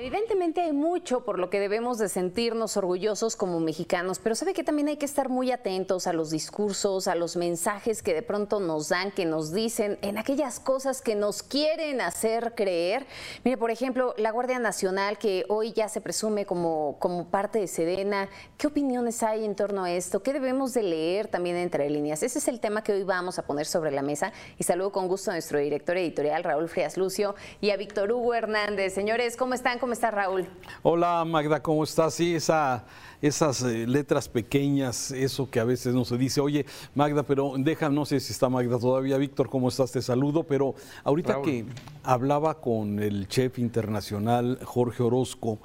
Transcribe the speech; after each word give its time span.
Evidentemente 0.00 0.60
hay 0.60 0.72
mucho 0.72 1.24
por 1.24 1.40
lo 1.40 1.50
que 1.50 1.58
debemos 1.58 1.98
de 1.98 2.08
sentirnos 2.08 2.76
orgullosos 2.76 3.34
como 3.34 3.58
mexicanos, 3.58 4.20
pero 4.20 4.36
sabe 4.36 4.54
que 4.54 4.62
también 4.62 4.86
hay 4.86 4.96
que 4.96 5.04
estar 5.04 5.28
muy 5.28 5.50
atentos 5.50 6.06
a 6.06 6.12
los 6.12 6.30
discursos, 6.30 7.08
a 7.08 7.16
los 7.16 7.34
mensajes 7.36 8.00
que 8.00 8.14
de 8.14 8.22
pronto 8.22 8.60
nos 8.60 8.90
dan, 8.90 9.10
que 9.10 9.24
nos 9.24 9.52
dicen, 9.52 9.98
en 10.02 10.16
aquellas 10.16 10.60
cosas 10.60 11.02
que 11.02 11.16
nos 11.16 11.42
quieren 11.42 12.00
hacer 12.00 12.54
creer. 12.54 13.06
Mire, 13.42 13.56
por 13.56 13.72
ejemplo, 13.72 14.14
la 14.18 14.30
Guardia 14.30 14.60
Nacional, 14.60 15.18
que 15.18 15.44
hoy 15.48 15.72
ya 15.72 15.88
se 15.88 16.00
presume 16.00 16.46
como, 16.46 16.94
como 17.00 17.26
parte 17.26 17.58
de 17.58 17.66
Sedena, 17.66 18.28
¿qué 18.56 18.68
opiniones 18.68 19.24
hay 19.24 19.44
en 19.44 19.56
torno 19.56 19.82
a 19.82 19.90
esto? 19.90 20.22
¿Qué 20.22 20.32
debemos 20.32 20.74
de 20.74 20.84
leer 20.84 21.26
también 21.26 21.56
entre 21.56 21.90
líneas? 21.90 22.22
Ese 22.22 22.38
es 22.38 22.46
el 22.46 22.60
tema 22.60 22.84
que 22.84 22.92
hoy 22.92 23.02
vamos 23.02 23.40
a 23.40 23.46
poner 23.46 23.66
sobre 23.66 23.90
la 23.90 24.02
mesa 24.02 24.32
y 24.58 24.62
saludo 24.62 24.92
con 24.92 25.08
gusto 25.08 25.32
a 25.32 25.34
nuestro 25.34 25.58
director 25.58 25.96
editorial, 25.96 26.44
Raúl 26.44 26.68
Frías 26.68 26.96
Lucio, 26.96 27.34
y 27.60 27.70
a 27.70 27.76
Víctor 27.76 28.12
Hugo 28.12 28.32
Hernández. 28.32 28.94
Señores, 28.94 29.36
¿cómo 29.36 29.54
están? 29.54 29.80
¿Cómo 29.80 29.87
está 29.92 30.10
Raúl? 30.10 30.46
Hola 30.82 31.24
Magda, 31.24 31.62
¿cómo 31.62 31.84
estás? 31.84 32.14
Sí, 32.14 32.34
esa, 32.34 32.84
esas 33.22 33.62
eh, 33.62 33.86
letras 33.86 34.28
pequeñas, 34.28 35.10
eso 35.10 35.50
que 35.50 35.60
a 35.60 35.64
veces 35.64 35.94
no 35.94 36.04
se 36.04 36.16
dice, 36.16 36.40
oye 36.40 36.66
Magda, 36.94 37.22
pero 37.22 37.54
deja, 37.58 37.88
no 37.88 38.04
sé 38.04 38.20
si 38.20 38.32
está 38.32 38.48
Magda 38.48 38.78
todavía, 38.78 39.16
Víctor, 39.16 39.48
¿cómo 39.48 39.68
estás? 39.68 39.92
Te 39.92 40.02
saludo, 40.02 40.44
pero 40.44 40.74
ahorita 41.04 41.42
que 41.42 41.66
hablaba 42.02 42.60
con 42.60 42.98
el 42.98 43.28
chef 43.28 43.58
internacional 43.58 44.58
Jorge 44.64 45.02
Orozco, 45.02 45.58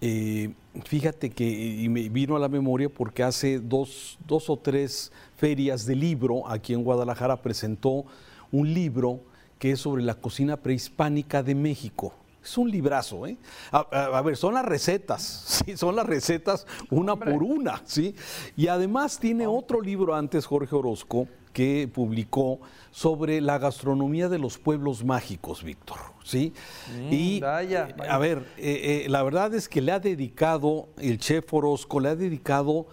eh, 0.00 0.52
fíjate 0.84 1.30
que 1.30 1.44
y 1.44 1.88
me 1.88 2.08
vino 2.08 2.36
a 2.36 2.38
la 2.38 2.48
memoria 2.48 2.88
porque 2.88 3.22
hace 3.22 3.60
dos, 3.60 4.18
dos 4.26 4.50
o 4.50 4.58
tres 4.58 5.12
ferias 5.36 5.86
de 5.86 5.94
libro 5.94 6.48
aquí 6.48 6.74
en 6.74 6.84
Guadalajara 6.84 7.40
presentó 7.40 8.04
un 8.50 8.72
libro 8.72 9.20
que 9.58 9.72
es 9.72 9.80
sobre 9.80 10.02
la 10.02 10.14
cocina 10.14 10.56
prehispánica 10.56 11.42
de 11.42 11.54
México. 11.54 12.12
Es 12.44 12.58
un 12.58 12.70
librazo, 12.70 13.26
¿eh? 13.26 13.38
A, 13.72 14.20
ver, 14.22 14.36
son 14.36 14.54
las 14.54 14.64
recetas, 14.66 15.22
¿sí? 15.66 15.76
Son 15.76 15.96
las 15.96 16.06
recetas 16.06 16.66
una 16.90 17.16
por 17.16 17.42
una, 17.42 17.82
¿sí? 17.86 18.14
Y 18.56 18.68
además 18.68 19.18
tiene 19.18 19.46
otro 19.46 19.80
libro 19.80 20.14
antes, 20.14 20.44
Jorge 20.44 20.76
Orozco, 20.76 21.26
que 21.54 21.88
publicó 21.92 22.60
sobre 22.90 23.40
la 23.40 23.58
gastronomía 23.58 24.28
de 24.28 24.38
los 24.38 24.58
pueblos 24.58 25.04
mágicos, 25.04 25.64
Víctor, 25.64 25.98
¿sí? 26.22 26.52
Mm, 26.94 27.12
y, 27.12 27.40
vaya, 27.40 27.88
eh, 27.88 27.94
vaya. 27.96 28.14
a 28.14 28.18
ver, 28.18 28.38
eh, 28.58 29.04
eh, 29.06 29.08
la 29.08 29.22
verdad 29.22 29.54
es 29.54 29.68
que 29.68 29.80
le 29.80 29.92
ha 29.92 30.00
dedicado, 30.00 30.88
el 30.98 31.18
chef 31.18 31.52
Orozco 31.54 31.98
le 31.98 32.10
ha 32.10 32.16
dedicado 32.16 32.86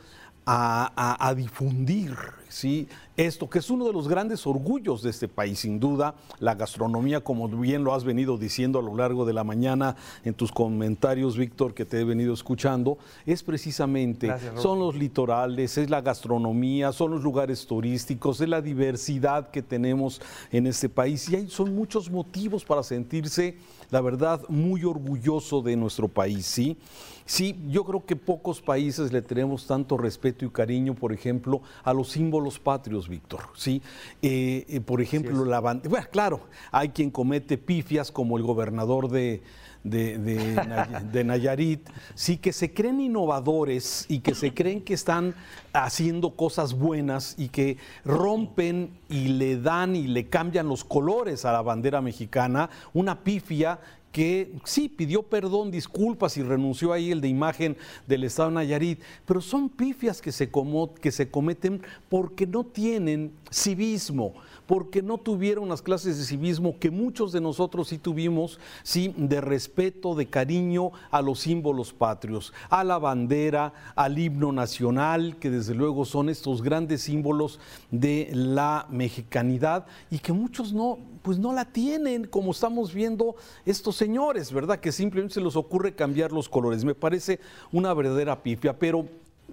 a 0.46 1.34
difundir 1.36 2.16
¿sí? 2.52 2.88
esto, 3.18 3.50
que 3.50 3.60
es 3.60 3.70
uno 3.70 3.86
de 3.86 3.94
los 3.94 4.08
grandes 4.08 4.48
orgullos 4.48 5.04
de 5.04 5.10
este 5.10 5.28
país, 5.28 5.60
sin 5.60 5.80
duda, 5.80 6.16
la 6.40 6.56
gastronomía, 6.56 7.22
como 7.22 7.48
bien 7.48 7.84
lo 7.84 7.94
has 7.94 8.04
venido 8.04 8.38
diciendo 8.38 8.80
a 8.80 8.82
lo 8.82 8.96
largo 8.96 9.26
de 9.26 9.34
la 9.34 9.44
mañana 9.44 9.96
en 10.24 10.34
tus 10.34 10.52
comentarios, 10.52 11.38
Víctor, 11.38 11.74
que 11.74 11.86
te 11.86 12.00
he 12.00 12.04
venido 12.04 12.34
escuchando, 12.34 12.98
es 13.26 13.44
precisamente, 13.44 14.28
Gracias, 14.28 14.62
son 14.62 14.80
los 14.80 14.96
litorales, 14.96 15.78
es 15.78 15.90
la 15.90 16.02
gastronomía, 16.02 16.92
son 16.92 17.12
los 17.12 17.24
lugares 17.24 17.66
turísticos, 17.66 18.42
es 18.42 18.50
la 18.50 18.62
diversidad 18.62 19.50
que 19.50 19.62
tenemos 19.62 20.22
en 20.52 20.68
este 20.68 20.90
país 20.90 21.30
y 21.30 21.36
hay, 21.36 21.50
son 21.50 21.76
muchos 21.76 22.10
motivos 22.10 22.66
para 22.66 22.84
sentirse, 22.84 23.58
la 23.90 24.02
verdad, 24.02 24.42
muy 24.48 24.84
orgulloso 24.84 25.62
de 25.62 25.76
nuestro 25.76 26.08
país, 26.08 26.46
¿sí? 26.46 26.78
Sí, 27.26 27.56
yo 27.70 27.86
creo 27.86 28.06
que 28.06 28.16
pocos 28.16 28.62
países 28.62 29.14
le 29.14 29.22
tenemos 29.22 29.66
tanto 29.66 29.96
respeto 29.98 30.44
y 30.44 30.50
cariño, 30.50 30.96
por 30.96 31.14
ejemplo, 31.14 31.62
a 31.84 31.94
los 31.94 32.10
símbolos 32.10 32.41
patrios, 32.60 33.08
Víctor. 33.08 33.42
Sí, 33.56 33.82
Eh, 34.22 34.66
eh, 34.68 34.82
por 34.82 35.02
ejemplo, 35.02 35.46
la 35.46 35.60
bandera. 35.60 35.90
Bueno, 35.90 36.08
claro, 36.12 36.42
hay 36.72 36.90
quien 36.90 37.12
comete 37.12 37.58
pifias 37.58 38.12
como 38.12 38.38
el 38.38 38.44
gobernador 38.44 39.10
de, 39.10 39.42
de, 39.84 40.18
de 40.20 41.02
de 41.12 41.24
Nayarit, 41.24 41.90
sí 42.14 42.38
que 42.38 42.54
se 42.54 42.72
creen 42.74 43.02
innovadores 43.02 44.06
y 44.10 44.20
que 44.20 44.36
se 44.36 44.54
creen 44.54 44.82
que 44.82 44.94
están 44.94 45.34
haciendo 45.74 46.36
cosas 46.36 46.74
buenas 46.74 47.36
y 47.38 47.50
que 47.50 47.78
rompen 48.06 48.92
y 49.10 49.30
le 49.30 49.58
dan 49.60 49.96
y 49.96 50.08
le 50.08 50.28
cambian 50.28 50.68
los 50.68 50.84
colores 50.84 51.46
a 51.46 51.52
la 51.52 51.62
bandera 51.62 52.02
mexicana, 52.02 52.70
una 52.94 53.24
pifia 53.24 53.80
que 54.12 54.52
sí 54.66 54.90
pidió 54.90 55.24
perdón, 55.24 55.72
disculpas 55.72 56.36
y 56.36 56.44
renunció 56.44 56.92
ahí 56.92 57.12
el 57.12 57.22
de 57.22 57.30
imagen 57.30 57.78
del 58.08 58.26
Estado 58.26 58.50
de 58.50 58.56
Nayarit, 58.56 59.00
pero 59.26 59.40
son 59.40 59.70
pifias 59.70 60.22
que 60.22 60.34
se, 60.34 60.52
como- 60.52 60.94
que 60.94 61.12
se 61.14 61.32
cometen 61.32 61.82
porque 62.10 62.46
no 62.46 62.66
tienen 62.66 63.32
civismo, 63.50 64.34
porque 64.72 65.02
no 65.02 65.18
tuvieron 65.18 65.68
las 65.68 65.82
clases 65.82 66.18
de 66.18 66.24
civismo 66.24 66.80
que 66.80 66.90
muchos 66.90 67.34
de 67.34 67.42
nosotros 67.42 67.90
sí 67.90 67.98
tuvimos, 67.98 68.58
sí, 68.84 69.14
de 69.18 69.42
respeto, 69.42 70.16
de 70.16 70.28
cariño 70.28 70.94
a 71.12 71.22
los 71.22 71.42
símbolos 71.42 71.92
patrios, 71.92 72.54
a 72.70 72.86
la 72.86 72.98
bandera, 72.98 73.74
al 73.98 74.18
himno 74.18 74.54
nacional, 74.54 75.36
que 75.42 75.50
desde 75.50 75.76
luego 75.76 76.06
son 76.06 76.30
estos 76.30 76.62
grandes 76.62 77.02
símbolos 77.02 77.60
de 77.90 78.30
la 78.32 78.88
mexicanidad 78.90 79.88
y 80.10 80.20
que 80.20 80.32
muchos 80.32 80.72
no, 80.72 81.00
pues 81.22 81.38
no 81.38 81.52
la 81.52 81.66
tienen, 81.66 82.24
como 82.24 82.52
estamos 82.52 82.94
viendo 82.94 83.36
estos 83.66 83.98
señores, 83.98 84.54
¿verdad? 84.54 84.80
Que 84.80 84.94
simplemente 84.94 85.34
se 85.34 85.42
les 85.42 85.58
ocurre 85.58 85.96
cambiar 85.96 86.32
los 86.32 86.48
colores. 86.48 86.86
Me 86.86 86.96
parece 86.96 87.42
una 87.74 87.94
verdadera 87.94 88.42
pifia, 88.42 88.80
pero 88.80 89.06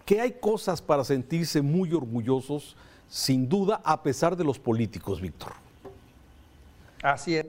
que 0.04 0.20
hay 0.20 0.36
cosas 0.40 0.80
para 0.80 1.02
sentirse 1.02 1.60
muy 1.60 1.92
orgullosos, 1.92 2.76
sin 3.08 3.48
duda, 3.48 3.80
a 3.84 4.02
pesar 4.02 4.36
de 4.36 4.44
los 4.44 4.58
políticos, 4.58 5.20
Víctor. 5.20 5.52
Así 7.02 7.36
es. 7.36 7.46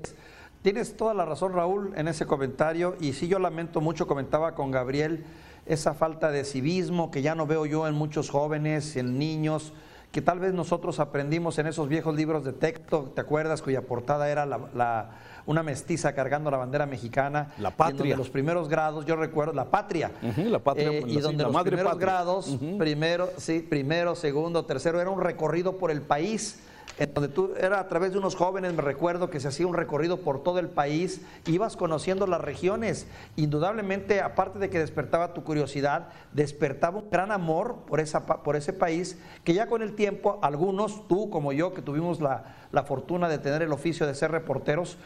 Tienes 0.62 0.96
toda 0.98 1.14
la 1.14 1.26
razón, 1.26 1.54
Raúl, 1.54 1.94
en 1.96 2.08
ese 2.08 2.26
comentario. 2.26 2.96
Y 3.00 3.14
sí, 3.14 3.28
yo 3.28 3.40
lamento 3.40 3.82
mucho, 3.82 4.08
comentaba 4.08 4.56
con 4.56 4.72
Gabriel, 4.72 5.24
esa 5.66 5.94
falta 5.94 6.32
de 6.32 6.44
civismo 6.44 7.12
que 7.12 7.22
ya 7.22 7.36
no 7.36 7.46
veo 7.48 7.66
yo 7.66 7.88
en 7.88 7.96
muchos 7.96 8.30
jóvenes, 8.30 8.96
en 8.96 9.18
niños, 9.18 9.72
que 10.12 10.22
tal 10.22 10.40
vez 10.40 10.54
nosotros 10.54 11.00
aprendimos 11.00 11.60
en 11.60 11.68
esos 11.68 11.88
viejos 11.88 12.16
libros 12.16 12.44
de 12.44 12.54
texto, 12.54 13.12
¿te 13.16 13.22
acuerdas? 13.22 13.62
Cuya 13.62 13.82
portada 13.82 14.30
era 14.30 14.46
la- 14.46 14.60
la- 14.74 15.12
una 15.50 15.64
mestiza 15.64 16.14
cargando 16.14 16.52
la 16.52 16.58
bandera 16.58 16.86
mexicana. 16.86 17.52
La 17.58 17.70
en 17.70 17.76
patria. 17.76 17.98
donde 17.98 18.16
los 18.18 18.30
primeros 18.30 18.70
grados, 18.70 19.04
yo 19.08 19.16
recuerdo, 19.16 19.52
la 19.54 19.66
patria. 19.66 20.12
La 20.38 20.60
patria, 20.60 20.92
Eh, 20.92 21.04
y 21.08 21.20
donde 21.20 21.38
la 21.42 21.46
los 21.46 21.54
madre 21.54 21.72
primeros 21.72 21.94
patria. 21.94 22.06
grados, 22.08 22.56
primero, 22.78 23.30
sí, 23.38 23.66
primero, 23.68 24.16
segundo, 24.16 24.66
tercero, 24.66 25.02
era 25.02 25.10
un 25.10 25.20
recorrido 25.20 25.78
por 25.80 25.90
el 25.90 26.04
país 26.04 26.60
en 27.00 27.14
donde 27.14 27.30
tú 27.30 27.54
era 27.58 27.80
a 27.80 27.88
través 27.88 28.12
de 28.12 28.18
unos 28.18 28.36
jóvenes, 28.36 28.74
me 28.74 28.82
recuerdo 28.82 29.30
que 29.30 29.40
se 29.40 29.48
hacía 29.48 29.66
un 29.66 29.74
recorrido 29.74 30.18
por 30.18 30.44
todo 30.44 30.60
el 30.60 30.68
país, 30.68 31.22
ibas 31.46 31.78
conociendo 31.78 32.28
las 32.28 32.42
regiones. 32.42 33.08
Indudablemente, 33.38 34.20
aparte 34.20 34.60
de 34.60 34.70
que 34.70 34.80
despertaba 34.80 35.34
tu 35.34 35.46
curiosidad, 35.46 36.10
despertaba 36.34 37.00
un 37.00 37.10
gran 37.10 37.32
amor 37.32 37.78
por, 37.88 38.02
esa, 38.02 38.26
por 38.26 38.58
ese 38.58 38.74
país, 38.74 39.18
que 39.46 39.54
ya 39.54 39.68
con 39.68 39.82
el 39.82 39.96
tiempo, 39.96 40.40
algunos, 40.42 41.08
tú 41.08 41.30
como 41.30 41.54
yo, 41.54 41.74
que 41.74 41.82
tuvimos 41.82 42.20
la, 42.20 42.58
la 42.74 42.84
fortuna 42.84 43.30
de 43.30 43.38
tener 43.38 43.62
el 43.62 43.72
oficio 43.72 44.06
de 44.06 44.14
ser 44.14 44.32
reporteros, 44.32 44.98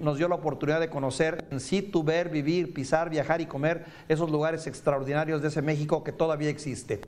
nos 0.00 0.18
dio 0.18 0.28
la 0.28 0.36
oportunidad 0.36 0.78
de 0.78 0.90
conocer 0.90 1.44
en 1.50 1.58
situ, 1.58 2.04
ver, 2.04 2.28
vivir, 2.28 2.72
pisar, 2.72 3.10
viajar 3.10 3.40
y 3.40 3.46
comer 3.46 3.84
esos 4.08 4.30
lugares 4.30 4.68
extraordinarios 4.68 5.42
de 5.42 5.48
ese 5.48 5.60
México 5.60 6.04
que 6.04 6.12
todavía 6.12 6.50
existe. 6.50 7.00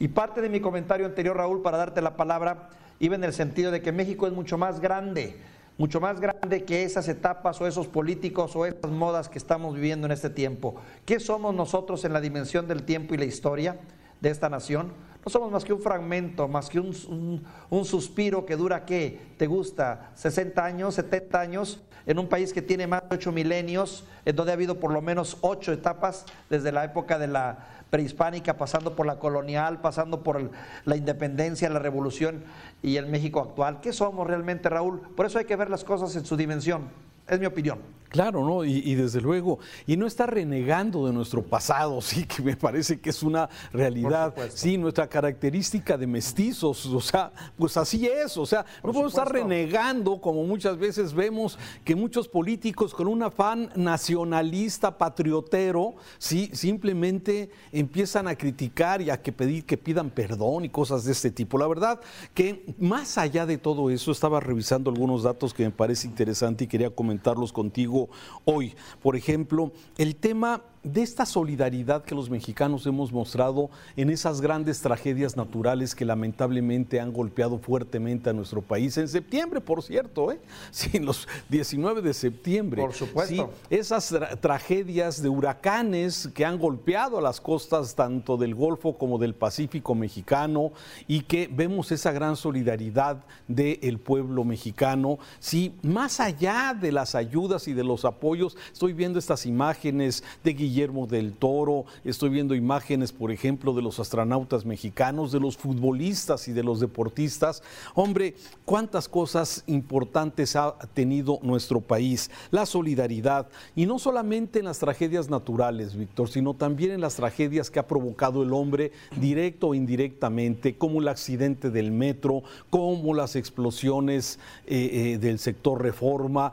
Y 0.00 0.08
parte 0.08 0.40
de 0.40 0.48
mi 0.48 0.60
comentario 0.60 1.06
anterior, 1.06 1.36
Raúl, 1.36 1.62
para 1.62 1.78
darte 1.78 2.02
la 2.02 2.16
palabra, 2.16 2.68
iba 3.00 3.14
en 3.14 3.24
el 3.24 3.32
sentido 3.32 3.70
de 3.70 3.82
que 3.82 3.92
México 3.92 4.26
es 4.26 4.32
mucho 4.32 4.58
más 4.58 4.80
grande, 4.80 5.36
mucho 5.78 6.00
más 6.00 6.20
grande 6.20 6.64
que 6.64 6.84
esas 6.84 7.08
etapas 7.08 7.60
o 7.60 7.66
esos 7.66 7.86
políticos 7.86 8.56
o 8.56 8.64
esas 8.64 8.90
modas 8.90 9.28
que 9.28 9.38
estamos 9.38 9.74
viviendo 9.74 10.06
en 10.06 10.12
este 10.12 10.30
tiempo. 10.30 10.76
¿Qué 11.04 11.20
somos 11.20 11.54
nosotros 11.54 12.04
en 12.04 12.12
la 12.12 12.20
dimensión 12.20 12.66
del 12.66 12.84
tiempo 12.84 13.14
y 13.14 13.18
la 13.18 13.26
historia 13.26 13.76
de 14.20 14.30
esta 14.30 14.48
nación? 14.48 14.92
No 15.26 15.30
somos 15.30 15.50
más 15.50 15.64
que 15.64 15.72
un 15.72 15.80
fragmento, 15.80 16.46
más 16.46 16.68
que 16.68 16.78
un, 16.78 17.42
un- 17.68 17.84
suspiro 17.84 18.46
que 18.46 18.54
dura, 18.54 18.84
¿qué? 18.84 19.18
¿Te 19.36 19.48
gusta? 19.48 20.12
¿60 20.16 20.56
años, 20.62 20.94
70 20.94 21.40
años? 21.40 21.82
En 22.06 22.20
un 22.20 22.28
país 22.28 22.52
que 22.52 22.62
tiene 22.62 22.86
más 22.86 23.02
de 23.10 23.16
8 23.16 23.32
milenios, 23.32 24.04
en 24.24 24.36
donde 24.36 24.52
ha 24.52 24.54
habido 24.54 24.78
por 24.78 24.92
lo 24.92 25.02
menos 25.02 25.38
8 25.40 25.72
etapas, 25.72 26.26
desde 26.48 26.70
la 26.70 26.84
época 26.84 27.18
de 27.18 27.26
la 27.26 27.58
prehispánica, 27.90 28.56
pasando 28.56 28.94
por 28.94 29.04
la 29.04 29.18
colonial, 29.18 29.80
pasando 29.80 30.22
por 30.22 30.48
la 30.84 30.96
independencia, 30.96 31.68
la 31.70 31.80
revolución 31.80 32.44
y 32.80 32.96
el 32.96 33.06
México 33.06 33.40
actual. 33.40 33.80
¿Qué 33.80 33.92
somos 33.92 34.28
realmente, 34.28 34.68
Raúl? 34.68 35.00
Por 35.16 35.26
eso 35.26 35.40
hay 35.40 35.44
que 35.44 35.56
ver 35.56 35.70
las 35.70 35.82
cosas 35.82 36.14
en 36.14 36.24
su 36.24 36.36
dimensión. 36.36 36.82
Es 37.26 37.40
mi 37.40 37.46
opinión. 37.46 37.80
Claro, 38.08 38.44
¿no? 38.44 38.64
Y, 38.64 38.94
desde 38.94 39.20
luego, 39.20 39.58
y 39.86 39.96
no 39.96 40.06
está 40.06 40.26
renegando 40.26 41.06
de 41.06 41.12
nuestro 41.12 41.42
pasado, 41.42 42.00
sí, 42.02 42.24
que 42.24 42.42
me 42.42 42.56
parece 42.56 43.00
que 43.00 43.10
es 43.10 43.22
una 43.22 43.48
realidad, 43.72 44.34
sí, 44.54 44.78
nuestra 44.78 45.08
característica 45.08 45.96
de 45.96 46.06
mestizos, 46.06 46.86
o 46.86 47.00
sea, 47.00 47.32
pues 47.58 47.76
así 47.76 48.06
es, 48.06 48.36
o 48.36 48.46
sea, 48.46 48.64
no 48.82 48.92
podemos 48.92 49.12
estar 49.12 49.30
renegando 49.30 50.20
como 50.20 50.44
muchas 50.44 50.78
veces 50.78 51.12
vemos 51.12 51.58
que 51.84 51.94
muchos 51.94 52.28
políticos 52.28 52.94
con 52.94 53.08
un 53.08 53.22
afán 53.22 53.70
nacionalista, 53.74 54.96
patriotero, 54.96 55.96
sí, 56.18 56.50
simplemente 56.52 57.50
empiezan 57.72 58.28
a 58.28 58.36
criticar 58.36 59.02
y 59.02 59.10
a 59.10 59.20
que 59.20 59.32
pedir 59.32 59.64
que 59.64 59.76
pidan 59.76 60.10
perdón 60.10 60.64
y 60.64 60.68
cosas 60.68 61.04
de 61.04 61.12
este 61.12 61.30
tipo. 61.30 61.58
La 61.58 61.66
verdad 61.66 62.00
que 62.34 62.74
más 62.78 63.18
allá 63.18 63.46
de 63.46 63.58
todo 63.58 63.90
eso, 63.90 64.12
estaba 64.12 64.40
revisando 64.40 64.90
algunos 64.90 65.22
datos 65.22 65.52
que 65.52 65.64
me 65.64 65.70
parece 65.70 66.06
interesante 66.06 66.64
y 66.64 66.66
quería 66.66 66.90
comentarlos 66.90 67.52
contigo 67.52 67.95
hoy. 68.44 68.74
Por 69.02 69.16
ejemplo, 69.16 69.72
el 69.98 70.16
tema 70.16 70.62
de 70.86 71.02
esta 71.02 71.26
solidaridad 71.26 72.04
que 72.04 72.14
los 72.14 72.30
mexicanos 72.30 72.86
hemos 72.86 73.12
mostrado 73.12 73.70
en 73.96 74.08
esas 74.08 74.40
grandes 74.40 74.80
tragedias 74.80 75.36
naturales 75.36 75.96
que 75.96 76.04
lamentablemente 76.04 77.00
han 77.00 77.12
golpeado 77.12 77.58
fuertemente 77.58 78.30
a 78.30 78.32
nuestro 78.32 78.62
país. 78.62 78.96
En 78.96 79.08
septiembre, 79.08 79.60
por 79.60 79.82
cierto, 79.82 80.30
¿eh? 80.30 80.38
Sí, 80.70 80.98
los 81.00 81.26
19 81.48 82.02
de 82.02 82.14
septiembre. 82.14 82.82
Por 82.82 82.92
supuesto. 82.92 83.50
esas 83.68 84.14
tragedias 84.40 85.20
de 85.22 85.28
huracanes 85.28 86.28
que 86.34 86.44
han 86.44 86.58
golpeado 86.58 87.18
a 87.18 87.20
las 87.20 87.40
costas 87.40 87.94
tanto 87.94 88.36
del 88.36 88.54
Golfo 88.54 88.96
como 88.96 89.18
del 89.18 89.34
Pacífico 89.34 89.94
mexicano 89.94 90.70
y 91.08 91.22
que 91.22 91.48
vemos 91.50 91.90
esa 91.90 92.12
gran 92.12 92.36
solidaridad 92.36 93.24
del 93.48 93.98
pueblo 93.98 94.44
mexicano. 94.44 95.18
Sí, 95.40 95.74
más 95.82 96.20
allá 96.20 96.76
de 96.80 96.92
las 96.92 97.14
ayudas 97.16 97.66
y 97.66 97.72
de 97.72 97.82
los 97.82 98.04
apoyos, 98.04 98.56
estoy 98.72 98.92
viendo 98.92 99.18
estas 99.18 99.46
imágenes 99.46 100.22
de 100.44 100.52
Guillermo 100.52 100.75
Guillermo 100.76 101.06
del 101.06 101.32
Toro, 101.32 101.86
estoy 102.04 102.28
viendo 102.28 102.54
imágenes, 102.54 103.10
por 103.10 103.32
ejemplo, 103.32 103.72
de 103.72 103.80
los 103.80 103.98
astronautas 103.98 104.66
mexicanos, 104.66 105.32
de 105.32 105.40
los 105.40 105.56
futbolistas 105.56 106.48
y 106.48 106.52
de 106.52 106.62
los 106.62 106.80
deportistas. 106.80 107.62
Hombre, 107.94 108.34
cuántas 108.66 109.08
cosas 109.08 109.64
importantes 109.68 110.54
ha 110.54 110.76
tenido 110.92 111.38
nuestro 111.40 111.80
país. 111.80 112.30
La 112.50 112.66
solidaridad, 112.66 113.48
y 113.74 113.86
no 113.86 113.98
solamente 113.98 114.58
en 114.58 114.66
las 114.66 114.78
tragedias 114.78 115.30
naturales, 115.30 115.96
Víctor, 115.96 116.28
sino 116.28 116.52
también 116.52 116.90
en 116.90 117.00
las 117.00 117.16
tragedias 117.16 117.70
que 117.70 117.78
ha 117.78 117.86
provocado 117.86 118.42
el 118.42 118.52
hombre, 118.52 118.92
directo 119.18 119.68
o 119.68 119.74
indirectamente, 119.74 120.76
como 120.76 121.00
el 121.00 121.08
accidente 121.08 121.70
del 121.70 121.90
metro, 121.90 122.42
como 122.68 123.14
las 123.14 123.34
explosiones 123.34 124.38
eh, 124.66 125.14
eh, 125.14 125.18
del 125.18 125.38
sector 125.38 125.80
reforma, 125.80 126.52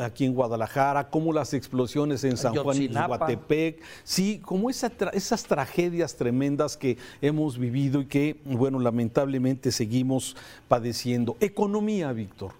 aquí 0.00 0.24
en 0.24 0.32
Guadalajara, 0.32 1.10
como 1.10 1.34
las 1.34 1.52
explosiones 1.52 2.24
en 2.24 2.38
San 2.38 2.54
Juan 2.56 2.80
y 2.80 2.88
Guatepec 2.88 3.57
sí, 4.04 4.40
como 4.44 4.70
esas 4.70 5.44
tragedias 5.44 6.16
tremendas 6.16 6.76
que 6.76 6.96
hemos 7.20 7.58
vivido 7.58 8.00
y 8.00 8.06
que, 8.06 8.36
bueno, 8.44 8.78
lamentablemente 8.78 9.72
seguimos 9.72 10.36
padeciendo. 10.68 11.36
Economía, 11.40 12.12
Víctor. 12.12 12.52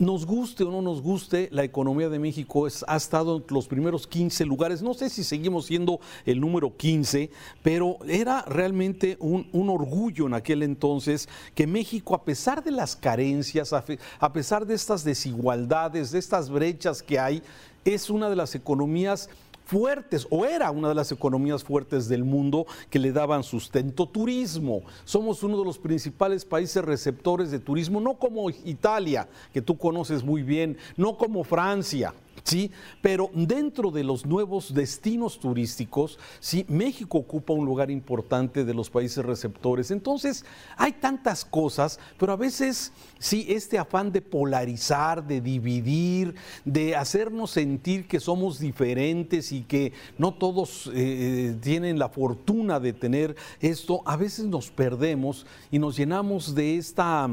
Nos 0.00 0.24
guste 0.24 0.64
o 0.64 0.70
no 0.70 0.80
nos 0.80 1.02
guste, 1.02 1.50
la 1.52 1.62
economía 1.62 2.08
de 2.08 2.18
México 2.18 2.66
ha 2.86 2.96
estado 2.96 3.36
en 3.36 3.44
los 3.50 3.68
primeros 3.68 4.06
15 4.06 4.46
lugares. 4.46 4.80
No 4.80 4.94
sé 4.94 5.10
si 5.10 5.22
seguimos 5.22 5.66
siendo 5.66 6.00
el 6.24 6.40
número 6.40 6.74
15, 6.74 7.28
pero 7.62 7.98
era 8.08 8.40
realmente 8.48 9.18
un, 9.20 9.46
un 9.52 9.68
orgullo 9.68 10.26
en 10.26 10.32
aquel 10.32 10.62
entonces 10.62 11.28
que 11.54 11.66
México, 11.66 12.14
a 12.14 12.24
pesar 12.24 12.64
de 12.64 12.70
las 12.70 12.96
carencias, 12.96 13.74
a 13.74 14.32
pesar 14.32 14.64
de 14.64 14.74
estas 14.74 15.04
desigualdades, 15.04 16.12
de 16.12 16.18
estas 16.18 16.48
brechas 16.48 17.02
que 17.02 17.18
hay, 17.18 17.42
es 17.84 18.08
una 18.08 18.30
de 18.30 18.36
las 18.36 18.54
economías 18.54 19.28
fuertes, 19.70 20.26
o 20.30 20.44
era 20.44 20.72
una 20.72 20.88
de 20.88 20.96
las 20.96 21.12
economías 21.12 21.62
fuertes 21.62 22.08
del 22.08 22.24
mundo 22.24 22.66
que 22.90 22.98
le 22.98 23.12
daban 23.12 23.44
sustento. 23.44 24.08
Turismo. 24.08 24.82
Somos 25.04 25.44
uno 25.44 25.56
de 25.58 25.64
los 25.64 25.78
principales 25.78 26.44
países 26.44 26.84
receptores 26.84 27.52
de 27.52 27.60
turismo, 27.60 28.00
no 28.00 28.14
como 28.14 28.50
Italia, 28.50 29.28
que 29.52 29.62
tú 29.62 29.78
conoces 29.78 30.24
muy 30.24 30.42
bien, 30.42 30.76
no 30.96 31.16
como 31.16 31.44
Francia. 31.44 32.12
¿Sí? 32.44 32.70
Pero 33.00 33.30
dentro 33.34 33.90
de 33.90 34.04
los 34.04 34.26
nuevos 34.26 34.74
destinos 34.74 35.38
turísticos, 35.38 36.18
¿sí? 36.40 36.64
México 36.68 37.18
ocupa 37.18 37.52
un 37.52 37.64
lugar 37.64 37.90
importante 37.90 38.64
de 38.64 38.74
los 38.74 38.90
países 38.90 39.24
receptores. 39.24 39.90
Entonces, 39.90 40.44
hay 40.76 40.92
tantas 40.92 41.44
cosas, 41.44 41.98
pero 42.18 42.32
a 42.32 42.36
veces, 42.36 42.92
sí, 43.18 43.46
este 43.48 43.78
afán 43.78 44.12
de 44.12 44.22
polarizar, 44.22 45.26
de 45.26 45.40
dividir, 45.40 46.34
de 46.64 46.96
hacernos 46.96 47.50
sentir 47.50 48.06
que 48.06 48.20
somos 48.20 48.58
diferentes 48.58 49.52
y 49.52 49.62
que 49.62 49.92
no 50.18 50.34
todos 50.34 50.90
eh, 50.94 51.56
tienen 51.60 51.98
la 51.98 52.08
fortuna 52.08 52.80
de 52.80 52.92
tener 52.92 53.36
esto, 53.60 54.02
a 54.04 54.16
veces 54.16 54.46
nos 54.46 54.70
perdemos 54.70 55.46
y 55.70 55.78
nos 55.78 55.96
llenamos 55.96 56.54
de 56.54 56.76
esta... 56.76 57.28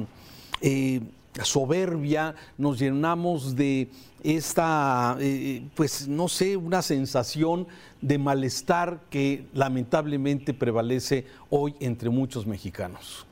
Eh, 0.62 1.02
soberbia, 1.44 2.36
nos 2.58 2.80
llenamos 2.80 3.56
de 3.56 3.90
esta, 4.24 5.18
eh, 5.20 5.68
pues 5.76 6.08
no 6.08 6.28
sé, 6.28 6.58
una 6.58 6.82
sensación 6.82 7.68
de 8.02 8.18
malestar 8.18 9.00
que 9.10 9.48
lamentablemente 9.54 10.54
prevalece 10.54 11.26
hoy 11.50 11.76
entre 11.80 12.10
muchos 12.10 12.46
mexicanos. 12.46 13.26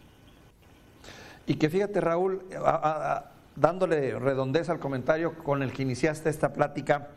Y 1.47 1.55
que 1.55 1.69
fíjate 1.69 2.01
Raúl, 2.01 2.43
dándole 3.55 4.17
redondez 4.19 4.69
al 4.69 4.79
comentario 4.79 5.37
con 5.37 5.61
el 5.61 5.71
que 5.71 5.83
iniciaste 5.83 6.29
esta 6.29 6.53
plática, 6.53 7.09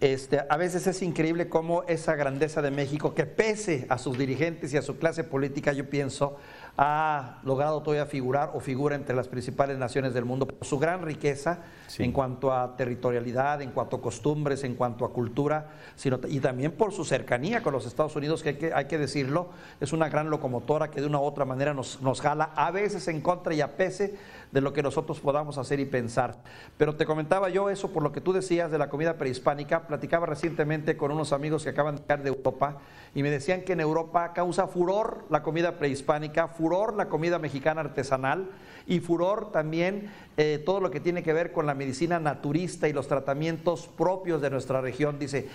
este, 0.00 0.40
a 0.48 0.56
veces 0.56 0.86
es 0.86 1.02
increíble 1.02 1.48
cómo 1.48 1.82
esa 1.88 2.14
grandeza 2.14 2.62
de 2.62 2.70
México, 2.70 3.14
que 3.14 3.26
pese 3.26 3.84
a 3.88 3.98
sus 3.98 4.16
dirigentes 4.16 4.72
y 4.72 4.76
a 4.76 4.82
su 4.82 4.96
clase 4.96 5.24
política, 5.24 5.72
yo 5.72 5.90
pienso, 5.90 6.36
ha 6.80 7.40
logrado 7.42 7.82
todavía 7.82 8.06
figurar 8.06 8.52
o 8.54 8.60
figura 8.60 8.94
entre 8.94 9.16
las 9.16 9.26
principales 9.26 9.76
naciones 9.78 10.14
del 10.14 10.24
mundo 10.24 10.46
por 10.46 10.64
su 10.64 10.78
gran 10.78 11.02
riqueza 11.02 11.58
en 11.98 12.12
cuanto 12.12 12.52
a 12.52 12.76
territorialidad, 12.76 13.60
en 13.62 13.72
cuanto 13.72 13.96
a 13.96 14.00
costumbres, 14.00 14.62
en 14.62 14.76
cuanto 14.76 15.04
a 15.04 15.12
cultura, 15.12 15.70
sino, 15.96 16.20
y 16.28 16.38
también 16.38 16.70
por 16.70 16.92
su 16.92 17.04
cercanía 17.04 17.64
con 17.64 17.72
los 17.72 17.84
Estados 17.84 18.14
Unidos, 18.14 18.44
que 18.44 18.50
hay, 18.50 18.54
que 18.54 18.72
hay 18.72 18.84
que 18.84 18.96
decirlo, 18.96 19.48
es 19.80 19.92
una 19.92 20.08
gran 20.08 20.30
locomotora 20.30 20.88
que 20.88 21.00
de 21.00 21.08
una 21.08 21.18
u 21.18 21.24
otra 21.24 21.44
manera 21.44 21.74
nos, 21.74 22.00
nos 22.00 22.20
jala, 22.20 22.50
a 22.54 22.70
veces 22.70 23.08
en 23.08 23.22
contra 23.22 23.52
y 23.54 23.60
a 23.60 23.76
pese 23.76 24.16
de 24.52 24.60
lo 24.60 24.72
que 24.72 24.82
nosotros 24.82 25.18
podamos 25.18 25.58
hacer 25.58 25.80
y 25.80 25.84
pensar. 25.84 26.36
Pero 26.76 26.94
te 26.94 27.06
comentaba 27.06 27.48
yo 27.48 27.70
eso 27.70 27.90
por 27.90 28.04
lo 28.04 28.12
que 28.12 28.20
tú 28.20 28.32
decías 28.32 28.70
de 28.70 28.78
la 28.78 28.88
comida 28.88 29.18
prehispánica, 29.18 29.88
platicaba 29.88 30.26
recientemente 30.26 30.96
con 30.96 31.10
unos 31.10 31.32
amigos 31.32 31.64
que 31.64 31.70
acaban 31.70 31.96
de 31.96 32.02
llegar 32.02 32.22
de 32.22 32.28
Europa 32.28 32.78
y 33.16 33.24
me 33.24 33.30
decían 33.30 33.62
que 33.62 33.72
en 33.72 33.80
Europa 33.80 34.32
causa 34.32 34.68
furor 34.68 35.24
la 35.28 35.42
comida 35.42 35.78
prehispánica, 35.78 36.46
furor 36.46 36.67
la 36.96 37.08
comida 37.08 37.38
mexicana 37.38 37.80
artesanal 37.80 38.50
y 38.86 39.00
furor 39.00 39.52
también 39.52 40.10
eh, 40.36 40.62
todo 40.64 40.80
lo 40.80 40.90
que 40.90 41.00
tiene 41.00 41.22
que 41.22 41.32
ver 41.32 41.52
con 41.52 41.66
la 41.66 41.74
medicina 41.74 42.18
naturista 42.18 42.88
y 42.88 42.92
los 42.92 43.08
tratamientos 43.08 43.86
propios 43.86 44.40
de 44.40 44.50
nuestra 44.50 44.80
región. 44.80 45.18
Dice, 45.18 45.48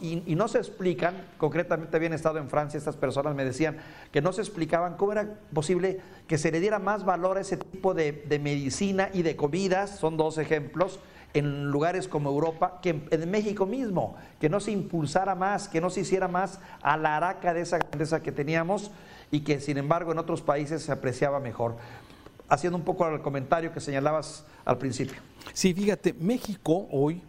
y, 0.00 0.34
no 0.34 0.48
se 0.48 0.58
explican, 0.58 1.14
concretamente 1.36 1.96
habían 1.96 2.12
estado 2.12 2.38
en 2.38 2.48
Francia, 2.48 2.78
estas 2.78 2.96
personas 2.96 3.34
me 3.34 3.44
decían 3.44 3.78
que 4.12 4.22
no 4.22 4.32
se 4.32 4.40
explicaban 4.40 4.96
cómo 4.96 5.12
era 5.12 5.38
posible 5.52 6.00
que 6.26 6.38
se 6.38 6.50
le 6.50 6.60
diera 6.60 6.78
más 6.78 7.04
valor 7.04 7.38
a 7.38 7.40
ese 7.40 7.56
tipo 7.56 7.94
de, 7.94 8.12
de 8.12 8.38
medicina 8.38 9.10
y 9.12 9.22
de 9.22 9.36
comidas, 9.36 9.98
son 9.98 10.16
dos 10.16 10.38
ejemplos 10.38 11.00
en 11.34 11.70
lugares 11.70 12.08
como 12.08 12.30
Europa 12.30 12.80
que 12.82 13.02
en 13.10 13.30
México 13.30 13.66
mismo, 13.66 14.16
que 14.40 14.48
no 14.48 14.60
se 14.60 14.72
impulsara 14.72 15.34
más, 15.34 15.68
que 15.68 15.80
no 15.80 15.90
se 15.90 16.00
hiciera 16.00 16.28
más 16.28 16.60
a 16.82 16.96
la 16.96 17.16
araca 17.16 17.54
de 17.54 17.62
esa 17.62 17.78
grandeza 17.78 18.20
que 18.22 18.32
teníamos 18.32 18.90
y 19.30 19.40
que 19.40 19.60
sin 19.60 19.78
embargo 19.78 20.12
en 20.12 20.18
otros 20.18 20.42
países 20.42 20.82
se 20.82 20.92
apreciaba 20.92 21.40
mejor. 21.40 21.76
Haciendo 22.48 22.76
un 22.76 22.84
poco 22.84 23.06
el 23.08 23.20
comentario 23.20 23.72
que 23.72 23.80
señalabas 23.80 24.44
al 24.64 24.78
principio. 24.78 25.18
Sí, 25.52 25.72
fíjate, 25.72 26.12
México 26.14 26.88
hoy 26.90 27.22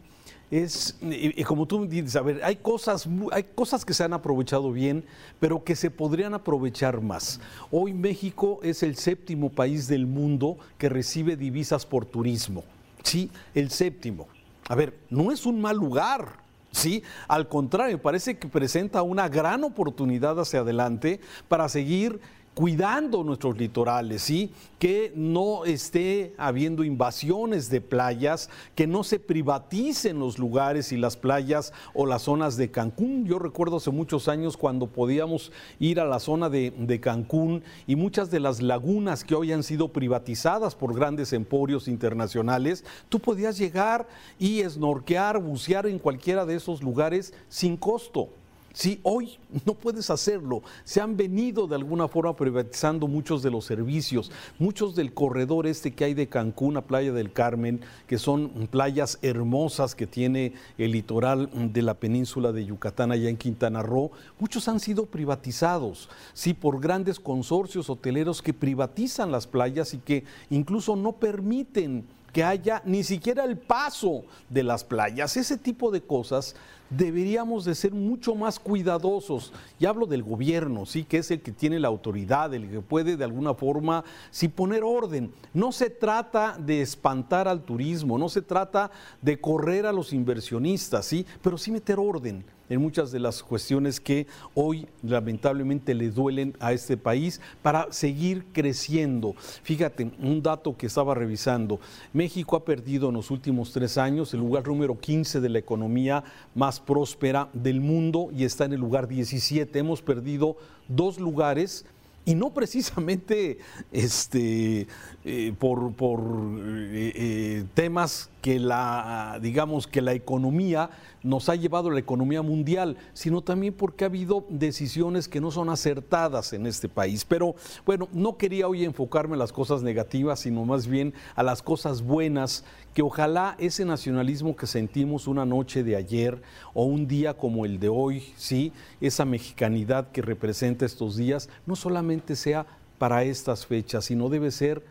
es, 0.50 0.98
y, 1.02 1.44
como 1.44 1.66
tú 1.66 1.86
dices, 1.86 2.16
a 2.16 2.22
ver, 2.22 2.44
hay 2.44 2.58
cosas, 2.58 3.08
hay 3.32 3.44
cosas 3.44 3.86
que 3.86 3.94
se 3.94 4.04
han 4.04 4.14
aprovechado 4.14 4.72
bien, 4.72 5.06
pero 5.40 5.64
que 5.64 5.76
se 5.76 5.90
podrían 5.92 6.34
aprovechar 6.34 7.02
más. 7.02 7.40
Hoy 7.72 7.94
México 7.94 8.60
es 8.64 8.84
el 8.84 8.98
séptimo 8.98 9.50
país 9.50 9.88
del 9.88 10.08
mundo 10.08 10.58
que 10.78 10.90
recibe 10.90 11.38
divisas 11.38 11.86
por 11.86 12.06
turismo. 12.06 12.64
Sí, 13.04 13.32
el 13.54 13.72
séptimo. 13.72 14.28
A 14.68 14.76
ver, 14.76 14.98
no 15.10 15.32
es 15.32 15.46
un 15.46 15.62
mal 15.62 15.78
lugar. 15.78 16.42
Sí, 16.72 17.04
al 17.28 17.50
contrario, 17.50 18.02
parece 18.02 18.38
que 18.38 18.48
presenta 18.48 19.02
una 19.02 19.28
gran 19.28 19.64
oportunidad 19.66 20.40
hacia 20.40 20.62
adelante 20.62 21.20
para 21.50 21.68
seguir 21.68 22.22
cuidando 22.54 23.24
nuestros 23.24 23.58
litorales, 23.58 24.24
¿sí? 24.24 24.52
que 24.78 25.14
no 25.16 25.64
esté 25.64 26.34
habiendo 26.38 26.84
invasiones 26.84 27.70
de 27.70 27.82
playas, 27.82 28.50
que 28.76 28.88
no 28.88 29.04
se 29.04 29.20
privaticen 29.20 30.20
los 30.20 30.38
lugares 30.38 30.92
y 30.92 30.98
las 30.98 31.16
playas 31.16 31.72
o 31.94 32.06
las 32.06 32.24
zonas 32.24 32.58
de 32.58 32.72
Cancún. 32.72 33.26
Yo 33.26 33.40
recuerdo 33.40 33.78
hace 33.78 33.92
muchos 33.92 34.28
años 34.28 34.58
cuando 34.58 34.88
podíamos 34.88 35.52
ir 35.80 36.00
a 36.00 36.06
la 36.06 36.20
zona 36.20 36.50
de, 36.50 36.74
de 36.78 37.00
Cancún 37.00 37.64
y 37.88 37.96
muchas 37.96 38.32
de 38.32 38.40
las 38.40 38.62
lagunas 38.62 39.24
que 39.24 39.36
hoy 39.36 39.54
han 39.54 39.64
sido 39.64 39.90
privatizadas 39.90 40.76
por 40.76 40.94
grandes 40.94 41.34
emporios 41.34 41.88
internacionales, 41.88 42.84
tú 43.08 43.20
podías 43.20 43.58
llegar 43.58 44.08
y 44.40 44.62
esnorquear, 44.62 45.40
bucear 45.40 45.86
en 45.86 46.00
cualquiera 46.00 46.46
de 46.46 46.56
esos 46.56 46.84
lugares 46.84 47.34
sin 47.48 47.78
costo. 47.78 48.30
Si 48.74 49.00
hoy 49.04 49.38
no 49.66 49.74
puedes 49.74 50.10
hacerlo, 50.10 50.62
se 50.84 51.02
han 51.02 51.18
venido 51.18 51.68
de 51.68 51.76
alguna 51.76 52.08
forma 52.08 52.36
privatizando 52.36 53.08
muchos 53.08 53.44
de 53.44 53.52
los 53.52 53.66
servicios, 53.66 54.32
muchos 54.60 54.96
del 54.96 55.14
corredor 55.14 55.68
este 55.68 55.92
que 55.92 56.06
hay 56.06 56.14
de 56.14 56.28
Cancún 56.28 56.78
a 56.78 56.82
Playa 56.82 57.12
del 57.12 57.34
Carmen, 57.34 57.82
que 58.08 58.18
son 58.18 58.50
playas 58.70 59.20
hermosas 59.22 59.96
que 59.96 60.08
tiene 60.08 60.54
el 60.78 60.92
litoral 60.92 61.50
de 61.54 61.82
la 61.82 61.96
península 61.96 62.52
de 62.52 62.66
Yucatán 62.66 63.12
allá 63.12 63.30
en 63.30 63.38
Quintana 63.38 63.82
Roo, 63.84 64.12
muchos 64.40 64.68
han 64.68 64.80
sido 64.80 65.06
privatizados, 65.06 66.10
sí, 66.34 66.54
por 66.54 66.80
grandes 66.80 67.20
consorcios 67.20 67.90
hoteleros 67.90 68.42
que 68.42 68.54
privatizan 68.54 69.32
las 69.32 69.48
playas 69.48 69.94
y 69.94 69.98
que 69.98 70.24
incluso 70.50 70.96
no 70.96 71.14
permiten 71.14 72.06
que 72.34 72.44
haya 72.44 72.82
ni 72.86 73.04
siquiera 73.04 73.44
el 73.44 73.58
paso 73.58 74.24
de 74.50 74.64
las 74.64 74.84
playas. 74.84 75.36
Ese 75.38 75.58
tipo 75.58 75.92
de 75.92 76.02
cosas 76.02 76.56
deberíamos 76.90 77.66
de 77.66 77.74
ser 77.74 77.94
mucho 77.94 78.36
más 78.36 78.60
cuidadosos. 78.60 79.52
Y 79.80 79.86
hablo 79.86 80.06
del 80.06 80.24
gobierno, 80.24 80.86
sí, 80.86 81.04
que 81.04 81.18
es 81.18 81.32
el 81.32 81.42
que 81.42 81.52
tiene 81.52 81.80
la 81.80 81.88
autoridad, 81.88 82.54
el 82.54 82.70
que 82.70 82.82
puede 82.82 83.18
de 83.18 83.24
alguna 83.24 83.54
forma 83.54 84.04
sí 84.30 84.48
poner 84.48 84.84
orden. 84.84 85.34
No 85.54 85.72
se 85.72 85.90
trata 85.90 86.58
de 86.60 86.82
espantar 86.82 87.48
al 87.48 87.64
turismo, 87.64 88.18
no 88.18 88.30
se 88.30 88.42
trata 88.42 88.92
de 89.22 89.40
correr 89.40 89.86
a 89.86 89.94
los 89.94 90.14
inversionistas, 90.14 91.06
sí, 91.06 91.26
pero 91.42 91.58
sí 91.58 91.72
meter 91.72 92.00
orden 92.00 92.44
en 92.72 92.82
muchas 92.82 93.12
de 93.12 93.20
las 93.20 93.44
cuestiones 93.44 94.00
que 94.00 94.28
hoy 94.56 94.88
lamentablemente 95.04 95.94
le 95.94 96.10
duelen 96.10 96.56
a 96.62 96.72
este 96.72 96.96
país 96.96 97.42
para 97.62 97.92
seguir 97.92 98.46
creciendo. 98.54 99.36
Fíjate, 99.64 100.10
un 100.20 100.42
dato 100.42 100.78
que 100.78 100.88
estaba 100.88 101.14
revisando, 101.14 101.82
México 102.14 102.56
ha 102.56 102.64
perdido 102.64 103.10
en 103.10 103.16
los 103.16 103.30
últimos 103.30 103.74
tres 103.74 103.98
años 103.98 104.34
el 104.34 104.40
lugar 104.40 104.66
número 104.68 104.98
15 104.98 105.42
de 105.42 105.50
la 105.50 105.60
economía 105.60 106.24
más 106.56 106.80
próspera 106.80 107.50
del 107.52 107.82
mundo 107.82 108.30
y 108.34 108.46
está 108.46 108.64
en 108.64 108.74
el 108.74 108.80
lugar 108.80 109.10
17. 109.10 109.78
Hemos 109.78 110.02
perdido 110.02 110.56
dos 110.88 111.20
lugares 111.20 111.86
y 112.24 112.36
no 112.36 112.52
precisamente 112.52 113.58
este, 113.92 114.88
eh, 115.26 115.54
por, 115.58 115.92
por 115.94 116.22
eh, 116.22 117.12
eh, 117.16 117.64
temas 117.74 118.30
que 118.42 118.60
la, 118.60 119.40
digamos, 119.42 119.88
que 119.88 120.02
la 120.02 120.14
economía 120.14 120.90
nos 121.24 121.50
ha 121.50 121.56
llevado 121.56 121.90
a 121.90 121.94
la 121.94 122.00
economía 122.00 122.42
mundial, 122.42 122.98
sino 123.14 123.42
también 123.42 123.74
porque 123.74 124.04
ha 124.04 124.08
habido 124.08 124.46
decisiones 124.50 125.28
que 125.28 125.40
no 125.40 125.52
son 125.52 125.70
acertadas 125.70 126.54
en 126.54 126.66
este 126.66 126.90
país. 126.90 127.24
Pero 127.26 127.56
bueno, 127.86 128.10
no 128.12 128.38
quería 128.38 128.68
hoy 128.68 128.84
enfocarme 128.84 129.34
en 129.34 129.40
las 129.40 129.54
cosas 129.54 129.84
negativas, 129.84 130.40
sino 130.40 130.66
más 130.66 130.88
bien 130.88 131.14
a 131.36 131.44
las 131.44 131.62
cosas 131.62 132.02
buenas, 132.02 132.64
que 132.94 133.04
ojalá 133.04 133.56
ese 133.60 133.86
nacionalismo 133.86 134.56
que 134.56 134.68
sentimos 134.68 135.28
una 135.28 135.46
noche 135.46 135.84
de 135.84 135.96
ayer 135.96 136.42
o 136.74 136.84
un 136.84 137.08
día 137.08 137.36
como 137.36 137.66
el 137.66 137.80
de 137.80 137.90
hoy, 137.90 138.34
sí, 138.36 138.74
esa 139.00 139.24
mexicanidad 139.26 140.12
que 140.12 140.22
representa 140.22 140.86
estos 140.86 141.16
días, 141.16 141.50
no 141.66 141.76
solamente 141.76 142.36
sea 142.36 142.66
para 142.98 143.24
estas 143.24 143.66
fechas, 143.66 144.06
sino 144.06 144.30
debe 144.30 144.52
ser 144.52 144.84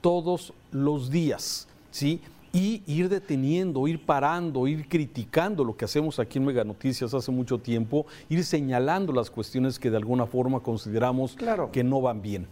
todos 0.00 0.52
los 0.70 1.10
días, 1.10 1.68
¿sí? 1.90 2.20
Y 2.52 2.82
ir 2.86 3.08
deteniendo, 3.08 3.86
ir 3.88 4.04
parando, 4.04 4.66
ir 4.66 4.88
criticando 4.88 5.64
lo 5.64 5.76
que 5.76 5.84
hacemos 5.84 6.18
aquí 6.18 6.38
en 6.38 6.46
Mega 6.46 6.64
Noticias 6.64 7.12
hace 7.14 7.30
mucho 7.30 7.58
tiempo, 7.58 8.06
ir 8.28 8.44
señalando 8.44 9.12
las 9.12 9.30
cuestiones 9.30 9.78
que 9.78 9.90
de 9.90 9.96
alguna 9.96 10.26
forma 10.26 10.60
consideramos 10.60 11.36
que 11.72 11.84
no 11.84 12.00
van 12.00 12.22
bien. 12.22 12.46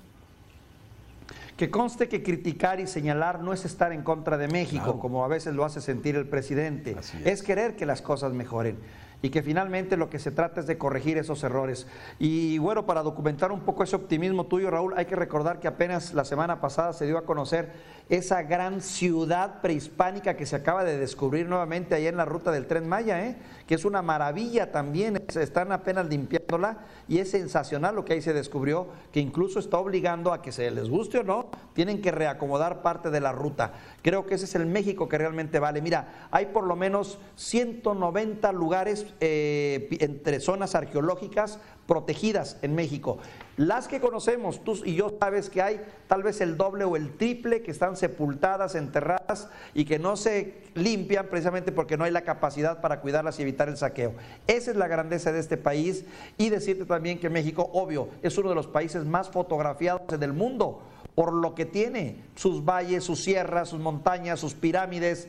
Que 1.56 1.70
conste 1.70 2.08
que 2.08 2.22
criticar 2.22 2.80
y 2.80 2.86
señalar 2.86 3.42
no 3.42 3.54
es 3.54 3.64
estar 3.64 3.92
en 3.92 4.02
contra 4.02 4.36
de 4.36 4.46
México, 4.46 4.98
como 4.98 5.24
a 5.24 5.28
veces 5.28 5.54
lo 5.54 5.64
hace 5.64 5.80
sentir 5.80 6.14
el 6.16 6.26
presidente, 6.26 6.96
es 7.24 7.42
querer 7.42 7.76
que 7.76 7.86
las 7.86 8.02
cosas 8.02 8.34
mejoren 8.34 8.76
y 9.22 9.30
que 9.30 9.42
finalmente 9.42 9.96
lo 9.96 10.10
que 10.10 10.18
se 10.18 10.30
trata 10.30 10.60
es 10.60 10.66
de 10.66 10.78
corregir 10.78 11.18
esos 11.18 11.42
errores. 11.42 11.86
Y 12.18 12.58
bueno, 12.58 12.86
para 12.86 13.02
documentar 13.02 13.52
un 13.52 13.60
poco 13.60 13.82
ese 13.82 13.96
optimismo 13.96 14.44
tuyo, 14.44 14.70
Raúl, 14.70 14.94
hay 14.96 15.06
que 15.06 15.16
recordar 15.16 15.58
que 15.58 15.68
apenas 15.68 16.12
la 16.12 16.24
semana 16.24 16.60
pasada 16.60 16.92
se 16.92 17.06
dio 17.06 17.18
a 17.18 17.24
conocer 17.24 17.72
esa 18.08 18.42
gran 18.42 18.80
ciudad 18.80 19.60
prehispánica 19.60 20.36
que 20.36 20.46
se 20.46 20.54
acaba 20.54 20.84
de 20.84 20.96
descubrir 20.96 21.48
nuevamente 21.48 21.94
ahí 21.94 22.06
en 22.06 22.16
la 22.16 22.24
ruta 22.24 22.52
del 22.52 22.66
tren 22.66 22.88
Maya, 22.88 23.26
¿eh? 23.26 23.36
que 23.66 23.74
es 23.74 23.84
una 23.84 24.00
maravilla 24.00 24.70
también, 24.70 25.24
están 25.34 25.72
apenas 25.72 26.06
limpiándola 26.06 26.78
y 27.08 27.18
es 27.18 27.32
sensacional 27.32 27.96
lo 27.96 28.04
que 28.04 28.12
ahí 28.12 28.22
se 28.22 28.32
descubrió, 28.32 28.86
que 29.10 29.18
incluso 29.18 29.58
está 29.58 29.78
obligando 29.78 30.32
a 30.32 30.40
que 30.40 30.52
se 30.52 30.70
les 30.70 30.88
guste 30.88 31.18
o 31.18 31.24
no, 31.24 31.50
tienen 31.74 32.00
que 32.00 32.12
reacomodar 32.12 32.80
parte 32.80 33.10
de 33.10 33.20
la 33.20 33.32
ruta. 33.32 33.72
Creo 34.02 34.24
que 34.24 34.36
ese 34.36 34.44
es 34.44 34.54
el 34.54 34.66
México 34.66 35.08
que 35.08 35.18
realmente 35.18 35.58
vale. 35.58 35.82
Mira, 35.82 36.28
hay 36.30 36.46
por 36.46 36.64
lo 36.64 36.76
menos 36.76 37.18
190 37.34 38.52
lugares 38.52 39.06
eh, 39.18 39.88
entre 39.98 40.38
zonas 40.38 40.76
arqueológicas 40.76 41.58
protegidas 41.86 42.56
en 42.62 42.74
México. 42.74 43.18
Las 43.56 43.88
que 43.88 44.00
conocemos, 44.00 44.62
tú 44.64 44.78
y 44.84 44.94
yo 44.94 45.16
sabes 45.18 45.48
que 45.48 45.62
hay 45.62 45.80
tal 46.08 46.22
vez 46.22 46.40
el 46.40 46.56
doble 46.56 46.84
o 46.84 46.96
el 46.96 47.16
triple 47.16 47.62
que 47.62 47.70
están 47.70 47.96
sepultadas, 47.96 48.74
enterradas 48.74 49.48
y 49.72 49.84
que 49.84 49.98
no 49.98 50.16
se 50.16 50.62
limpian 50.74 51.26
precisamente 51.26 51.72
porque 51.72 51.96
no 51.96 52.04
hay 52.04 52.10
la 52.10 52.22
capacidad 52.22 52.80
para 52.80 53.00
cuidarlas 53.00 53.38
y 53.38 53.42
evitar 53.42 53.68
el 53.68 53.76
saqueo. 53.76 54.12
Esa 54.46 54.72
es 54.72 54.76
la 54.76 54.88
grandeza 54.88 55.32
de 55.32 55.40
este 55.40 55.56
país 55.56 56.04
y 56.36 56.50
decirte 56.50 56.84
también 56.84 57.18
que 57.18 57.30
México, 57.30 57.70
obvio, 57.72 58.08
es 58.22 58.36
uno 58.36 58.50
de 58.50 58.54
los 58.54 58.66
países 58.66 59.04
más 59.04 59.30
fotografiados 59.30 60.02
en 60.12 60.22
el 60.22 60.32
mundo 60.32 60.82
por 61.14 61.32
lo 61.32 61.54
que 61.54 61.64
tiene, 61.64 62.16
sus 62.34 62.62
valles, 62.62 63.02
sus 63.02 63.24
sierras, 63.24 63.70
sus 63.70 63.80
montañas, 63.80 64.38
sus 64.38 64.52
pirámides, 64.52 65.28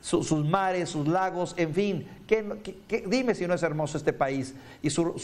sus 0.00 0.44
mares, 0.44 0.90
sus 0.90 1.08
lagos, 1.08 1.54
en 1.56 1.74
fin. 1.74 2.08
dime 3.06 3.34
si 3.34 3.46
no 3.46 3.54
es 3.54 3.62
hermoso 3.62 3.98
este 3.98 4.12
país 4.12 4.54
y 4.82 4.90
su, 4.90 5.18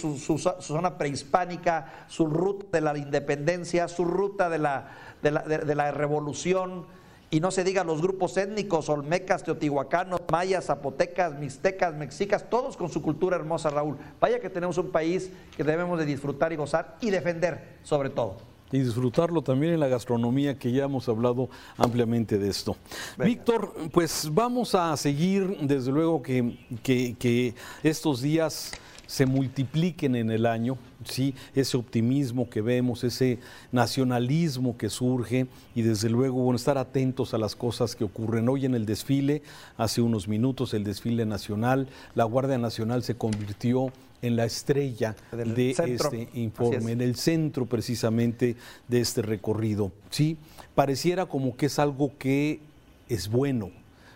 zona 0.61 0.99
prehispánica, 0.99 2.07
su 2.09 2.26
ruta 2.26 2.67
de 2.73 2.81
la 2.81 2.99
independencia, 2.99 3.87
su 3.88 4.05
ruta 4.05 4.49
de 4.49 4.59
la, 4.59 4.88
de 5.23 5.75
la, 5.75 5.91
revolución. 5.93 6.85
Y 7.31 7.41
no 7.41 7.50
se 7.50 7.64
diga 7.64 7.83
los 7.83 8.02
grupos 8.02 8.37
étnicos, 8.37 8.91
olmecas, 8.91 9.43
teotihuacanos, 9.43 10.21
mayas, 10.31 10.67
zapotecas, 10.67 11.38
mixtecas, 11.38 11.95
mexicas, 11.95 12.50
todos 12.50 12.76
con 12.76 12.91
su 12.91 13.00
cultura 13.00 13.37
hermosa, 13.37 13.71
Raúl. 13.71 13.97
Vaya 14.21 14.38
que 14.38 14.50
tenemos 14.50 14.76
un 14.76 14.91
país 14.91 15.31
que 15.57 15.64
debemos 15.64 15.99
de 15.99 16.05
disfrutar 16.05 16.52
y 16.52 16.57
gozar 16.57 16.97
y 17.00 17.09
defender 17.09 17.79
sobre 17.85 18.11
todo 18.11 18.51
y 18.73 18.79
disfrutarlo 18.79 19.43
también 19.43 19.75
en 19.75 19.81
la 19.81 19.88
gastronomía, 19.88 20.59
que 20.59 20.73
ya 20.73 20.85
hemos 20.85 21.09
hablado 21.09 21.49
ampliamente 21.76 22.38
de 22.38 22.49
esto. 22.49 22.76
Víctor, 23.19 23.73
pues 23.93 24.29
vamos 24.33 24.75
a 24.75 24.97
seguir, 24.97 25.59
desde 25.61 25.93
luego 25.93 26.23
que, 26.23 26.57
que, 26.83 27.55
estos 27.83 28.23
días 28.23 28.73
se 29.07 29.26
multipliquen 29.26 30.17
en 30.17 30.31
el 30.31 30.47
año, 30.47 30.79
¿sí? 31.05 31.35
ese 31.55 31.76
optimismo 31.76 32.49
que 32.49 32.62
vemos, 32.62 33.05
ese 33.05 33.38
nacionalismo 33.71 34.79
que 34.79 34.88
surge 34.88 35.49
y 35.75 35.83
desde 35.83 36.09
luego 36.09 36.38
bueno, 36.38 36.57
estar 36.57 36.79
atentos 36.79 37.35
a 37.35 37.38
las 37.38 37.55
cosas 37.55 37.95
que 37.95 38.05
ocurren. 38.05 38.49
Hoy 38.49 38.64
en 38.64 38.75
el 38.75 38.87
desfile, 38.87 39.43
hace 39.76 40.00
unos 40.00 40.29
minutos, 40.29 40.73
el 40.73 40.85
desfile 40.85 41.26
nacional, 41.26 41.88
la 42.14 42.25
Guardia 42.25 42.57
Nacional 42.57 43.02
se 43.02 43.14
convirtió 43.14 43.93
en 44.23 44.37
la 44.37 44.45
estrella 44.45 45.17
de 45.33 45.71
este 45.71 46.29
informe, 46.35 46.93
en 46.93 47.00
el 47.00 47.17
centro 47.17 47.67
precisamente 47.67 48.57
de 48.88 49.00
este 49.00 49.21
recorrido. 49.21 49.93
Sí, 50.11 50.38
pareciera 50.75 51.26
como 51.26 51.57
que 51.57 51.67
es 51.67 51.79
algo 51.79 52.12
que 52.19 52.61
es 53.09 53.29
bueno, 53.29 53.71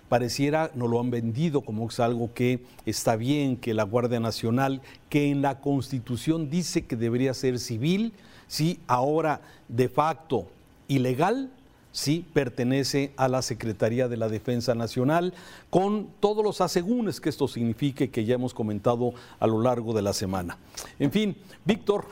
pareciera, 0.09 0.71
nos 0.75 0.89
lo 0.89 1.01
han 1.01 1.11
vendido 1.11 1.61
como 1.61 1.89
es 1.89 2.01
algo 2.01 2.33
que 2.33 2.61
está 2.87 3.17
bien, 3.17 3.57
que 3.57 3.75
la 3.75 3.83
Guardia 3.83 4.21
Nacional, 4.21 4.81
que 5.11 5.31
en 5.31 5.43
la 5.43 5.61
Constitución 5.61 6.49
dice 6.49 6.87
que 6.87 6.97
debería 6.97 7.35
ser 7.35 7.59
civil, 7.59 8.13
sí, 8.47 8.79
ahora 8.87 9.41
de 9.69 9.89
facto 9.89 10.47
ilegal, 10.89 11.51
sí 11.97 12.27
pertenece 12.35 13.13
a 13.17 13.27
la 13.27 13.41
Secretaría 13.41 14.07
de 14.07 14.19
la 14.19 14.29
Defensa 14.29 14.75
Nacional, 14.75 15.33
con 15.71 16.09
todos 16.21 16.45
los 16.45 16.61
asegúnes 16.61 17.23
que 17.23 17.31
esto 17.31 17.49
signifique 17.49 18.11
que 18.11 18.27
ya 18.27 18.35
hemos 18.35 18.53
comentado 18.53 19.15
a 19.41 19.47
lo 19.47 19.63
largo 19.63 19.95
de 19.95 20.03
la 20.03 20.13
semana. 20.13 20.59
En 20.99 21.11
fin, 21.11 21.35
Víctor, 21.65 22.05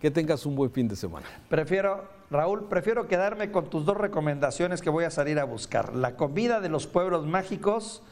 que 0.00 0.10
tengas 0.10 0.46
un 0.46 0.56
buen 0.56 0.72
fin 0.72 0.88
de 0.88 0.96
semana. 0.96 1.26
Prefiero, 1.48 2.08
Raúl, 2.28 2.64
prefiero 2.68 3.06
quedarme 3.06 3.52
con 3.52 3.70
tus 3.70 3.84
dos 3.84 3.96
recomendaciones 3.96 4.82
que 4.82 4.90
voy 4.90 5.04
a 5.04 5.10
salir 5.12 5.38
a 5.38 5.44
buscar. 5.44 5.94
La 5.94 6.16
comida 6.16 6.60
de 6.60 6.68
los 6.68 6.88
pueblos 6.88 7.24
mágicos 7.24 8.02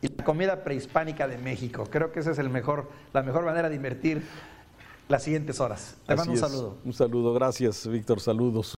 y 0.00 0.08
la 0.16 0.22
comida 0.22 0.62
prehispánica 0.62 1.26
de 1.26 1.38
México. 1.38 1.88
Creo 1.90 2.12
que 2.12 2.20
esa 2.20 2.30
es 2.30 2.38
el 2.38 2.50
mejor, 2.50 2.88
la 3.12 3.24
mejor 3.24 3.44
manera 3.44 3.68
de 3.68 3.74
invertir 3.74 4.22
las 5.08 5.24
siguientes 5.24 5.58
horas. 5.58 5.96
Te 6.06 6.14
mando 6.14 6.34
un 6.34 6.38
saludo. 6.38 6.76
Un 6.84 6.92
saludo, 6.92 7.34
gracias, 7.34 7.84
Víctor. 7.88 8.20
Saludos. 8.20 8.77